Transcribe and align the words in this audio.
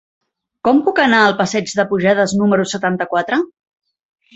Com 0.67 0.79
puc 0.87 1.01
anar 1.03 1.21
al 1.27 1.37
passeig 1.43 1.75
de 1.83 1.87
Pujades 1.95 2.37
número 2.43 2.69
setanta-quatre? 2.77 3.45